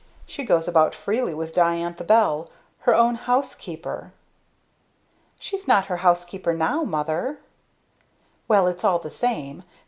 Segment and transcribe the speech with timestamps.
[0.25, 2.49] She goes about freely with Diantha Bell
[2.89, 4.13] her own housekeeper!"
[5.37, 7.37] "She's not her housekeeper now, mother"
[8.47, 9.61] "Well, it's all the same!